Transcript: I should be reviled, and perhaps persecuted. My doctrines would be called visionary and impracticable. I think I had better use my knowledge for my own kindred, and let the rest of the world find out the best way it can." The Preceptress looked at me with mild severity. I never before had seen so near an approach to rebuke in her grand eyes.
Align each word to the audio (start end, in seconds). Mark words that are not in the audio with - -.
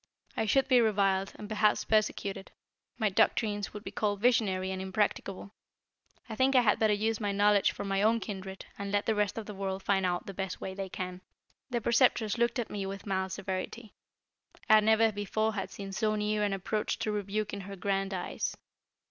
I 0.35 0.47
should 0.47 0.67
be 0.67 0.81
reviled, 0.81 1.33
and 1.35 1.47
perhaps 1.47 1.83
persecuted. 1.85 2.51
My 2.97 3.09
doctrines 3.09 3.71
would 3.71 3.83
be 3.83 3.91
called 3.91 4.19
visionary 4.19 4.71
and 4.71 4.81
impracticable. 4.81 5.51
I 6.27 6.35
think 6.35 6.55
I 6.55 6.61
had 6.61 6.79
better 6.79 6.91
use 6.95 7.19
my 7.19 7.31
knowledge 7.31 7.71
for 7.71 7.85
my 7.85 8.01
own 8.01 8.19
kindred, 8.19 8.65
and 8.79 8.91
let 8.91 9.05
the 9.05 9.13
rest 9.13 9.37
of 9.37 9.45
the 9.45 9.53
world 9.53 9.83
find 9.83 10.03
out 10.03 10.25
the 10.25 10.33
best 10.33 10.59
way 10.59 10.71
it 10.71 10.91
can." 10.91 11.21
The 11.69 11.81
Preceptress 11.81 12.39
looked 12.39 12.57
at 12.57 12.71
me 12.71 12.87
with 12.87 13.05
mild 13.05 13.31
severity. 13.33 13.93
I 14.67 14.79
never 14.79 15.11
before 15.11 15.53
had 15.53 15.69
seen 15.69 15.91
so 15.91 16.15
near 16.15 16.41
an 16.41 16.51
approach 16.53 16.97
to 16.97 17.11
rebuke 17.11 17.53
in 17.53 17.61
her 17.61 17.75
grand 17.75 18.11
eyes. 18.11 18.57